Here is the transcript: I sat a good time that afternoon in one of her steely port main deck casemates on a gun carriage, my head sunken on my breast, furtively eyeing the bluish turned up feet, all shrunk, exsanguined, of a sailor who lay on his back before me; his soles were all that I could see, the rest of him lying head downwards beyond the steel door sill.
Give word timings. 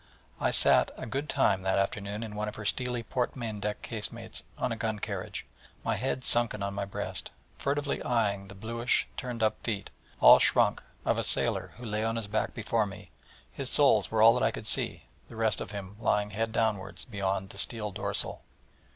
I 0.39 0.49
sat 0.49 0.89
a 0.97 1.05
good 1.05 1.29
time 1.29 1.61
that 1.61 1.77
afternoon 1.77 2.23
in 2.23 2.33
one 2.33 2.47
of 2.47 2.55
her 2.55 2.65
steely 2.65 3.03
port 3.03 3.35
main 3.35 3.59
deck 3.59 3.83
casemates 3.83 4.41
on 4.57 4.71
a 4.71 4.75
gun 4.75 4.97
carriage, 4.97 5.45
my 5.83 5.95
head 5.95 6.23
sunken 6.23 6.63
on 6.63 6.73
my 6.73 6.85
breast, 6.85 7.29
furtively 7.59 8.01
eyeing 8.01 8.47
the 8.47 8.55
bluish 8.55 9.07
turned 9.15 9.43
up 9.43 9.63
feet, 9.63 9.91
all 10.19 10.39
shrunk, 10.39 10.81
exsanguined, 10.81 11.11
of 11.11 11.19
a 11.19 11.23
sailor 11.23 11.71
who 11.77 11.85
lay 11.85 12.03
on 12.03 12.15
his 12.15 12.25
back 12.25 12.55
before 12.55 12.87
me; 12.87 13.11
his 13.51 13.69
soles 13.69 14.09
were 14.09 14.23
all 14.23 14.33
that 14.33 14.41
I 14.43 14.49
could 14.49 14.65
see, 14.65 15.03
the 15.29 15.35
rest 15.35 15.61
of 15.61 15.69
him 15.69 15.95
lying 15.99 16.31
head 16.31 16.51
downwards 16.51 17.05
beyond 17.05 17.51
the 17.51 17.59
steel 17.59 17.91
door 17.91 18.15
sill. 18.15 18.41